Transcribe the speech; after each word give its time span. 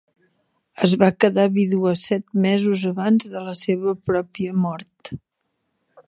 Es 0.85 0.93
va 1.01 1.09
quedar 1.25 1.43
vídua 1.57 1.91
set 2.03 2.25
mesos 2.45 2.85
abans 2.91 3.27
de 3.33 3.43
la 3.49 3.53
seva 3.59 3.93
pròpia 4.09 4.55
mort. 4.63 5.13